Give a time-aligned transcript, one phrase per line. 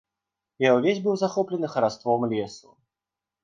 [0.67, 2.69] Я ўвесь быў захоплены хараством лесу.